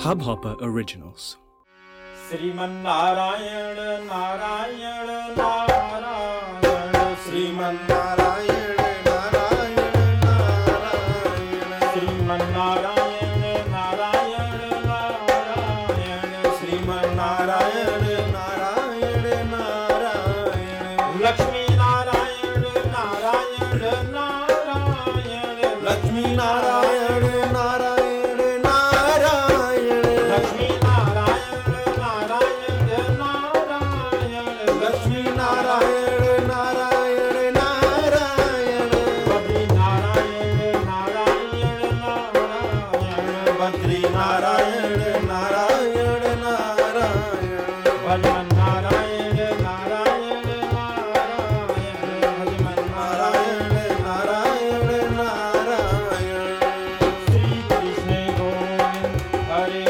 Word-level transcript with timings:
Hopper 0.00 0.56
originals 0.62 1.36
Shrimannarayana, 2.28 3.76
Narayana 4.04 5.08
Narayana. 5.38 7.14
Sriman Narayana, 7.14 8.70
Narayana 9.06 9.92
Narayana. 10.24 11.80
Shrimannarayana, 11.92 13.42
Narayana 13.70 14.58
Narayana 14.86 16.50
Shrimannarayana 16.58 18.02
Narayana. 18.32 19.48
Narayana 19.50 21.20
Lakshmi 21.20 21.76
Narayana 21.76 22.62
Narayana 22.88 24.10
Narayana 24.10 25.84
Lakshmi 25.84 26.36
Narayana. 26.36 26.69
Hare 59.60 59.89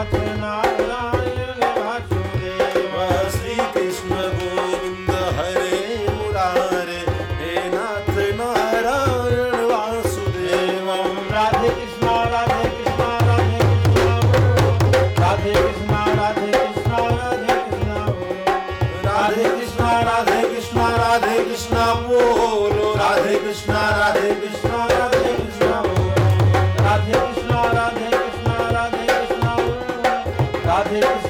not 0.00 0.19
Thank 30.90 31.24
you. 31.24 31.29